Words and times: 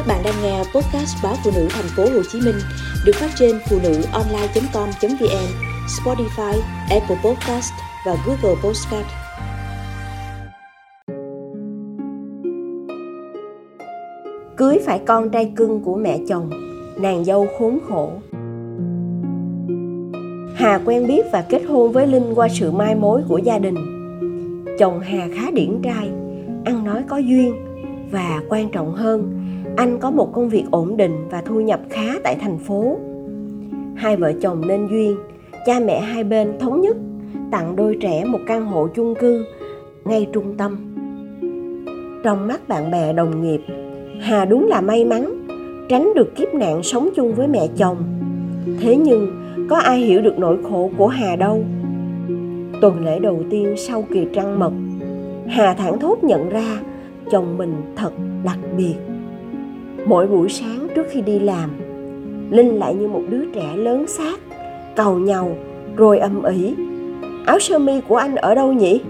Các 0.00 0.06
bạn 0.06 0.22
đang 0.24 0.34
nghe 0.42 0.58
podcast 0.58 1.16
báo 1.22 1.34
phụ 1.44 1.50
nữ 1.54 1.68
thành 1.70 1.84
phố 1.96 2.02
Hồ 2.02 2.22
Chí 2.32 2.40
Minh 2.40 2.54
được 3.06 3.12
phát 3.14 3.30
trên 3.38 3.58
phụ 3.70 3.78
nữ 3.82 4.02
online.com.vn, 4.12 5.48
Spotify, 5.86 6.60
Apple 6.90 7.16
Podcast 7.24 7.72
và 8.06 8.16
Google 8.26 8.60
Podcast. 8.62 9.06
Cưới 14.56 14.78
phải 14.86 15.00
con 15.06 15.30
trai 15.30 15.52
cưng 15.56 15.80
của 15.80 15.96
mẹ 15.96 16.18
chồng, 16.28 16.50
nàng 17.00 17.24
dâu 17.24 17.46
khốn 17.58 17.78
khổ. 17.88 18.12
Hà 20.54 20.80
quen 20.84 21.06
biết 21.06 21.22
và 21.32 21.44
kết 21.48 21.62
hôn 21.68 21.92
với 21.92 22.06
Linh 22.06 22.34
qua 22.34 22.48
sự 22.48 22.72
mai 22.72 22.94
mối 22.94 23.22
của 23.28 23.38
gia 23.38 23.58
đình. 23.58 23.76
Chồng 24.78 25.00
Hà 25.00 25.28
khá 25.36 25.50
điển 25.50 25.80
trai, 25.82 26.10
ăn 26.64 26.84
nói 26.84 27.02
có 27.08 27.16
duyên 27.16 27.54
và 28.10 28.42
quan 28.48 28.68
trọng 28.68 28.94
hơn 28.94 29.39
anh 29.80 29.98
có 29.98 30.10
một 30.10 30.32
công 30.32 30.48
việc 30.48 30.64
ổn 30.70 30.96
định 30.96 31.28
và 31.30 31.42
thu 31.46 31.60
nhập 31.60 31.80
khá 31.90 32.18
tại 32.24 32.36
thành 32.40 32.58
phố. 32.58 32.96
Hai 33.94 34.16
vợ 34.16 34.32
chồng 34.40 34.62
nên 34.66 34.88
duyên, 34.88 35.16
cha 35.66 35.80
mẹ 35.80 36.00
hai 36.00 36.24
bên 36.24 36.58
thống 36.58 36.80
nhất, 36.80 36.96
tặng 37.50 37.76
đôi 37.76 37.96
trẻ 38.00 38.24
một 38.24 38.38
căn 38.46 38.66
hộ 38.66 38.88
chung 38.94 39.14
cư 39.14 39.44
ngay 40.04 40.26
trung 40.32 40.54
tâm. 40.56 40.76
Trong 42.24 42.48
mắt 42.48 42.68
bạn 42.68 42.90
bè 42.90 43.12
đồng 43.12 43.42
nghiệp, 43.42 43.60
hà 44.20 44.44
đúng 44.44 44.66
là 44.66 44.80
may 44.80 45.04
mắn, 45.04 45.46
tránh 45.88 46.12
được 46.14 46.36
kiếp 46.36 46.54
nạn 46.54 46.82
sống 46.82 47.08
chung 47.16 47.34
với 47.34 47.48
mẹ 47.48 47.68
chồng. 47.76 47.96
Thế 48.80 48.96
nhưng, 48.96 49.28
có 49.70 49.76
ai 49.76 49.98
hiểu 49.98 50.22
được 50.22 50.38
nỗi 50.38 50.58
khổ 50.70 50.90
của 50.98 51.08
hà 51.08 51.36
đâu? 51.36 51.64
Tuần 52.80 53.04
lễ 53.04 53.18
đầu 53.18 53.42
tiên 53.50 53.74
sau 53.76 54.04
kỳ 54.12 54.26
trăng 54.32 54.58
mật, 54.58 54.72
hà 55.48 55.74
thẳng 55.74 55.98
thốt 55.98 56.24
nhận 56.24 56.48
ra 56.48 56.80
chồng 57.30 57.58
mình 57.58 57.74
thật 57.96 58.12
đặc 58.44 58.58
biệt 58.76 58.94
mỗi 60.06 60.26
buổi 60.26 60.48
sáng 60.48 60.88
trước 60.94 61.06
khi 61.10 61.20
đi 61.20 61.38
làm, 61.38 61.70
linh 62.50 62.78
lại 62.78 62.94
như 62.94 63.08
một 63.08 63.22
đứa 63.28 63.44
trẻ 63.54 63.76
lớn 63.76 64.06
xác, 64.06 64.40
cầu 64.96 65.18
nhau, 65.18 65.56
rồi 65.96 66.18
âm 66.18 66.42
ỉ 66.42 66.74
áo 67.46 67.58
sơ 67.58 67.78
mi 67.78 68.00
của 68.08 68.16
anh 68.16 68.34
ở 68.34 68.54
đâu 68.54 68.72
nhỉ? 68.72 69.00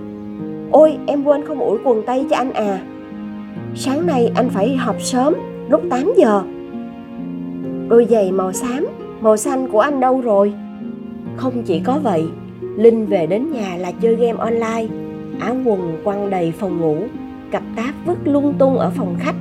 Ôi, 0.71 0.97
em 1.07 1.25
quên 1.25 1.45
không 1.47 1.61
ủi 1.61 1.79
quần 1.85 2.03
tây 2.07 2.27
cho 2.31 2.37
anh 2.37 2.53
à. 2.53 2.81
Sáng 3.75 4.07
nay 4.07 4.33
anh 4.35 4.49
phải 4.51 4.77
học 4.77 4.97
sớm, 5.01 5.35
lúc 5.69 5.83
8 5.91 6.13
giờ. 6.17 6.43
Đôi 7.89 8.07
giày 8.11 8.33
màu 8.33 8.53
xám, 8.53 8.87
màu 9.21 9.37
xanh 9.37 9.69
của 9.69 9.81
anh 9.81 10.01
đâu 10.01 10.21
rồi? 10.21 10.53
Không 11.37 11.63
chỉ 11.63 11.81
có 11.81 11.99
vậy, 12.03 12.25
linh 12.77 13.07
về 13.07 13.27
đến 13.27 13.53
nhà 13.53 13.77
là 13.77 13.93
chơi 13.93 14.17
game 14.17 14.39
online, 14.39 14.87
áo 15.41 15.57
quần 15.65 15.97
quăng 16.05 16.31
đầy 16.31 16.53
phòng 16.59 16.81
ngủ, 16.81 16.97
cặp 17.51 17.63
táp 17.77 17.95
vứt 18.07 18.19
lung 18.25 18.55
tung 18.59 18.79
ở 18.79 18.91
phòng 18.97 19.15
khách. 19.19 19.37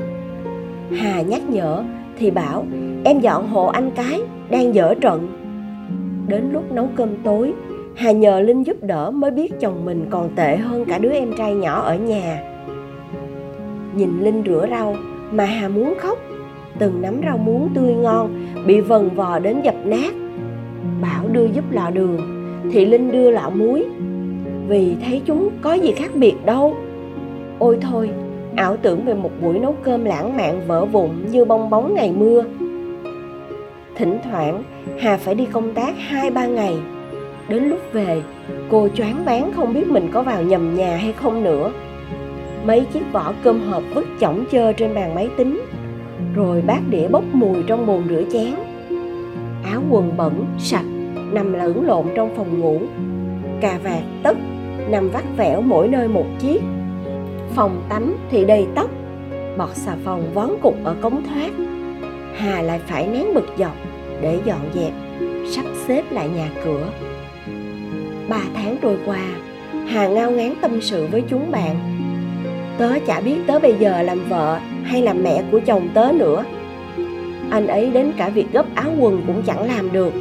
Hà 0.98 1.22
nhắc 1.22 1.50
nhở 1.50 1.84
thì 2.18 2.32
bảo, 2.32 2.66
em 3.04 3.20
dọn 3.20 3.48
hộ 3.48 3.66
anh 3.66 3.92
cái 3.92 4.22
đang 4.50 4.76
dở 4.76 4.94
trận. 5.02 5.28
Đến 6.28 6.50
lúc 6.52 6.72
nấu 6.72 6.90
cơm 6.96 7.10
tối, 7.24 7.54
Hà 7.96 8.12
nhờ 8.12 8.40
Linh 8.40 8.66
giúp 8.66 8.84
đỡ 8.84 9.12
mới 9.12 9.32
biết 9.32 9.60
chồng 9.60 9.86
mình 9.86 10.06
còn 10.10 10.30
tệ 10.36 10.58
hơn 10.58 10.86
cả 10.86 10.98
đứa 10.98 11.12
em 11.12 11.34
trai 11.38 11.54
nhỏ 11.54 11.82
ở 11.82 11.96
nhà. 11.96 12.44
Nhìn 13.96 14.20
Linh 14.20 14.44
rửa 14.46 14.68
rau 14.70 14.96
mà 15.32 15.46
Hà 15.46 15.68
muốn 15.68 15.94
khóc. 16.00 16.18
Từng 16.80 17.02
nắm 17.02 17.22
rau 17.24 17.38
muống 17.38 17.70
tươi 17.74 17.94
ngon 17.94 18.48
bị 18.68 18.82
vần 18.82 19.10
vò 19.16 19.40
đến 19.40 19.62
dập 19.64 19.76
nát. 19.86 20.14
Bảo 21.02 21.28
đưa 21.32 21.46
giúp 21.46 21.64
lọ 21.72 21.90
đường, 21.90 22.18
thì 22.72 22.86
linh 22.86 23.12
đưa 23.12 23.32
lọ 23.32 23.50
muối. 23.50 23.86
Vì 24.68 24.96
thấy 25.06 25.22
chúng 25.26 25.50
có 25.62 25.74
gì 25.74 25.92
khác 25.92 26.12
biệt 26.16 26.36
đâu. 26.46 26.76
Ôi 27.60 27.78
thôi 27.82 28.10
ảo 28.56 28.78
tưởng 28.78 29.06
về 29.06 29.14
một 29.14 29.32
buổi 29.42 29.60
nấu 29.60 29.76
cơm 29.84 30.06
lãng 30.06 30.38
mạn 30.38 30.62
vỡ 30.68 30.86
vụn 30.86 31.10
như 31.32 31.46
bong 31.46 31.70
bóng 31.70 31.94
ngày 31.94 32.12
mưa. 32.18 32.44
Thỉnh 33.96 34.20
thoảng, 34.24 34.64
hà 35.00 35.18
phải 35.18 35.36
đi 35.36 35.46
công 35.46 35.74
tác 35.74 35.94
hai, 35.98 36.32
ba 36.32 36.46
ngày. 36.46 36.76
Đến 37.48 37.64
lúc 37.64 37.80
về, 37.94 38.22
cô 38.70 38.88
choáng 38.88 39.24
váng 39.26 39.52
không 39.56 39.74
biết 39.74 39.88
mình 39.88 40.10
có 40.14 40.22
vào 40.22 40.44
nhầm 40.44 40.76
nhà 40.76 40.96
hay 40.96 41.14
không 41.14 41.44
nữa. 41.44 41.72
Mấy 42.66 42.86
chiếc 42.94 43.04
vỏ 43.12 43.34
cơm 43.44 43.62
hộp 43.62 43.84
vứt 43.94 44.06
chỏng 44.20 44.46
chơ 44.52 44.74
trên 44.74 44.96
bàn 44.96 45.16
máy 45.16 45.30
tính, 45.38 45.62
rồi 46.36 46.62
bát 46.68 46.80
đĩa 46.90 47.08
bốc 47.08 47.24
mùi 47.34 47.64
trong 47.68 47.86
bồn 47.86 48.04
rửa 48.10 48.24
chén. 48.32 48.54
Áo 49.72 49.82
quần 49.90 50.12
bẩn, 50.18 50.46
sạch, 50.60 50.86
nằm 51.32 51.54
lẫn 51.54 51.86
lộn 51.86 52.06
trong 52.16 52.36
phòng 52.36 52.60
ngủ. 52.60 52.80
Cà 53.62 53.80
vạt 53.84 54.04
tất, 54.24 54.38
nằm 54.90 55.10
vắt 55.10 55.24
vẻo 55.38 55.62
mỗi 55.62 55.88
nơi 55.88 56.08
một 56.08 56.26
chiếc 56.40 56.62
phòng 57.56 57.84
tắm 57.90 58.16
thì 58.32 58.46
đầy 58.46 58.68
tóc. 58.76 58.90
Bọt 59.58 59.70
xà 59.74 59.96
phòng 60.06 60.34
vón 60.34 60.50
cục 60.62 60.76
ở 60.84 60.96
cống 61.02 61.24
thoát. 61.24 61.52
Hà 62.36 62.62
lại 62.62 62.80
phải 62.88 63.08
nén 63.08 63.34
bực 63.34 63.48
dọc 63.58 63.76
để 64.22 64.40
dọn 64.46 64.60
dẹp, 64.74 64.94
sắp 65.50 65.66
xếp 65.88 66.04
lại 66.12 66.30
nhà 66.36 66.50
cửa. 66.66 66.86
Ba 68.30 68.42
tháng 68.56 68.78
trôi 68.82 68.98
qua, 69.06 69.22
hà 69.88 70.08
ngao 70.08 70.32
ngán 70.32 70.54
tâm 70.62 70.82
sự 70.82 71.08
với 71.12 71.24
chúng 71.30 71.52
bạn. 71.52 71.76
Tớ 72.78 72.94
chả 73.08 73.22
biết 73.22 73.38
tớ 73.48 73.60
bây 73.60 73.74
giờ 73.80 74.02
làm 74.02 74.30
vợ 74.30 74.60
hay 74.84 75.02
làm 75.02 75.24
mẹ 75.24 75.44
của 75.52 75.60
chồng 75.66 75.90
tớ 75.94 76.12
nữa. 76.16 76.44
Anh 77.50 77.68
ấy 77.68 77.90
đến 77.90 78.12
cả 78.18 78.30
việc 78.30 78.52
gấp 78.52 78.66
áo 78.76 78.92
quần 79.00 79.22
cũng 79.28 79.42
chẳng 79.42 79.68
làm 79.68 79.92
được. 79.92 80.14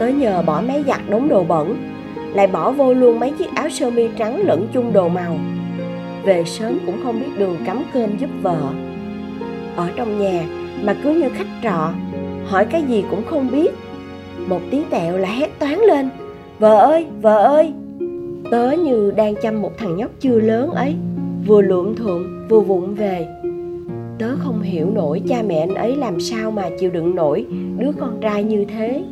Tớ 0.00 0.08
nhờ 0.08 0.42
bỏ 0.46 0.62
máy 0.68 0.84
giặt 0.86 1.00
đống 1.08 1.28
đồ 1.28 1.44
bẩn, 1.44 1.76
lại 2.34 2.46
bỏ 2.46 2.70
vô 2.70 2.94
luôn 2.94 3.20
mấy 3.20 3.30
chiếc 3.30 3.48
áo 3.54 3.68
sơ 3.68 3.90
mi 3.90 4.08
trắng 4.16 4.40
lẫn 4.40 4.68
chung 4.72 4.92
đồ 4.92 5.08
màu 5.08 5.38
về 6.24 6.44
sớm 6.44 6.78
cũng 6.86 6.96
không 7.04 7.20
biết 7.20 7.38
đường 7.38 7.56
cắm 7.66 7.82
cơm 7.92 8.16
giúp 8.18 8.30
vợ. 8.42 8.72
Ở 9.76 9.90
trong 9.96 10.18
nhà 10.18 10.46
mà 10.82 10.96
cứ 11.02 11.10
như 11.10 11.28
khách 11.28 11.46
trọ, 11.62 11.92
hỏi 12.46 12.64
cái 12.64 12.82
gì 12.82 13.04
cũng 13.10 13.22
không 13.26 13.50
biết. 13.52 13.70
Một 14.46 14.60
tí 14.70 14.82
tẹo 14.90 15.18
là 15.18 15.28
hét 15.28 15.58
toán 15.58 15.78
lên, 15.78 16.08
vợ 16.58 16.78
ơi 16.78 17.06
vợ 17.22 17.44
ơi! 17.44 17.72
Tớ 18.50 18.70
như 18.70 19.12
đang 19.16 19.34
chăm 19.42 19.62
một 19.62 19.72
thằng 19.78 19.96
nhóc 19.96 20.10
chưa 20.20 20.40
lớn 20.40 20.70
ấy, 20.70 20.94
vừa 21.46 21.62
lượm 21.62 21.96
thuộm, 21.96 22.48
vừa 22.48 22.60
vụng 22.60 22.94
về. 22.94 23.26
Tớ 24.18 24.36
không 24.38 24.62
hiểu 24.62 24.90
nổi 24.90 25.22
cha 25.28 25.42
mẹ 25.46 25.58
anh 25.58 25.74
ấy 25.74 25.96
làm 25.96 26.20
sao 26.20 26.50
mà 26.50 26.70
chịu 26.80 26.90
đựng 26.90 27.14
nổi 27.14 27.46
đứa 27.78 27.90
con 27.98 28.18
trai 28.20 28.44
như 28.44 28.64
thế. 28.64 29.02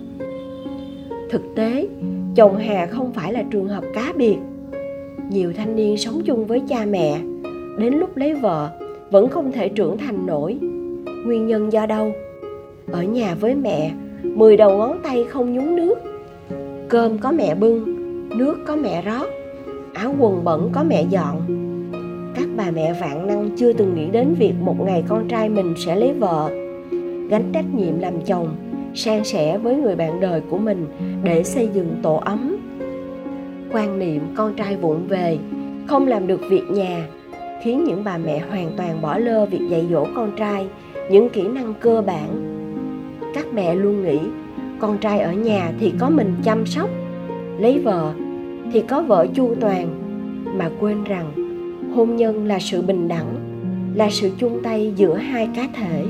Thực 1.30 1.42
tế, 1.56 1.88
chồng 2.34 2.56
hà 2.56 2.86
không 2.86 3.12
phải 3.12 3.32
là 3.32 3.42
trường 3.50 3.68
hợp 3.68 3.84
cá 3.94 4.12
biệt 4.16 4.36
nhiều 5.32 5.52
thanh 5.56 5.76
niên 5.76 5.96
sống 5.96 6.22
chung 6.24 6.46
với 6.46 6.62
cha 6.68 6.84
mẹ. 6.90 7.20
Đến 7.78 7.94
lúc 7.94 8.16
lấy 8.16 8.34
vợ, 8.34 8.70
vẫn 9.10 9.28
không 9.28 9.52
thể 9.52 9.68
trưởng 9.68 9.98
thành 9.98 10.26
nổi. 10.26 10.58
Nguyên 11.26 11.46
nhân 11.46 11.72
do 11.72 11.86
đâu? 11.86 12.12
Ở 12.92 13.02
nhà 13.02 13.34
với 13.40 13.54
mẹ, 13.54 13.92
mười 14.22 14.56
đầu 14.56 14.78
ngón 14.78 14.98
tay 15.02 15.24
không 15.24 15.54
nhúng 15.54 15.76
nước. 15.76 15.94
Cơm 16.88 17.18
có 17.18 17.32
mẹ 17.32 17.54
bưng, 17.54 17.84
nước 18.38 18.58
có 18.66 18.76
mẹ 18.76 19.02
rót, 19.02 19.26
áo 19.92 20.14
quần 20.18 20.44
bẩn 20.44 20.70
có 20.72 20.84
mẹ 20.84 21.04
dọn. 21.10 21.40
Các 22.34 22.48
bà 22.56 22.70
mẹ 22.70 22.94
vạn 23.00 23.26
năng 23.26 23.50
chưa 23.56 23.72
từng 23.72 23.94
nghĩ 23.94 24.06
đến 24.12 24.34
việc 24.38 24.54
một 24.60 24.76
ngày 24.86 25.04
con 25.08 25.28
trai 25.28 25.48
mình 25.48 25.74
sẽ 25.76 25.96
lấy 25.96 26.12
vợ. 26.12 26.50
Gánh 27.28 27.50
trách 27.52 27.74
nhiệm 27.74 27.98
làm 27.98 28.14
chồng, 28.26 28.48
san 28.94 29.24
sẻ 29.24 29.58
với 29.58 29.76
người 29.76 29.96
bạn 29.96 30.20
đời 30.20 30.40
của 30.50 30.58
mình 30.58 30.86
để 31.24 31.44
xây 31.44 31.68
dựng 31.74 31.96
tổ 32.02 32.16
ấm 32.16 32.51
quan 33.72 33.98
niệm 33.98 34.22
con 34.34 34.54
trai 34.54 34.76
vụng 34.76 35.06
về, 35.08 35.38
không 35.86 36.06
làm 36.06 36.26
được 36.26 36.40
việc 36.48 36.70
nhà, 36.70 37.06
khiến 37.62 37.84
những 37.84 38.04
bà 38.04 38.18
mẹ 38.18 38.38
hoàn 38.50 38.70
toàn 38.76 39.02
bỏ 39.02 39.18
lơ 39.18 39.46
việc 39.46 39.60
dạy 39.68 39.86
dỗ 39.90 40.06
con 40.16 40.32
trai, 40.36 40.66
những 41.10 41.28
kỹ 41.28 41.42
năng 41.42 41.74
cơ 41.80 42.02
bản. 42.06 42.28
Các 43.34 43.46
mẹ 43.54 43.74
luôn 43.74 44.02
nghĩ, 44.02 44.18
con 44.78 44.98
trai 44.98 45.20
ở 45.20 45.32
nhà 45.32 45.72
thì 45.80 45.92
có 45.98 46.10
mình 46.10 46.34
chăm 46.44 46.66
sóc, 46.66 46.90
lấy 47.58 47.78
vợ 47.78 48.12
thì 48.72 48.80
có 48.80 49.02
vợ 49.02 49.26
chu 49.34 49.54
toàn, 49.60 49.88
mà 50.58 50.70
quên 50.80 51.04
rằng 51.04 51.32
hôn 51.94 52.16
nhân 52.16 52.46
là 52.46 52.58
sự 52.58 52.82
bình 52.82 53.08
đẳng, 53.08 53.34
là 53.94 54.10
sự 54.10 54.30
chung 54.38 54.60
tay 54.62 54.92
giữa 54.96 55.16
hai 55.16 55.48
cá 55.56 55.68
thể. 55.74 56.04